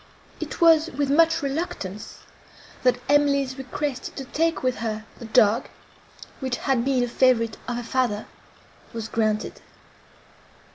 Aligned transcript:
It 0.39 0.59
was 0.59 0.87
with 0.89 1.11
much 1.11 1.43
reluctance, 1.43 2.21
that 2.81 2.97
Emily's 3.07 3.59
request 3.59 4.15
to 4.15 4.25
take 4.25 4.63
with 4.63 4.77
her 4.77 5.05
the 5.19 5.25
dog, 5.25 5.67
which 6.39 6.57
had 6.57 6.83
been 6.83 7.03
a 7.03 7.07
favourite 7.07 7.57
of 7.67 7.75
her 7.75 7.83
father, 7.83 8.25
was 8.93 9.07
granted. 9.07 9.61